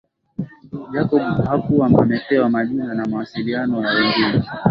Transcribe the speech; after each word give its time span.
Jacob 0.93 1.37
hakuwa 1.49 1.87
amepewa 1.87 2.49
majina 2.49 2.93
na 2.93 3.05
mawasiliano 3.05 3.81
ya 3.81 3.89
wengine 3.93 4.43